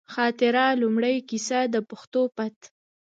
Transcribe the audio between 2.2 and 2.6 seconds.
پت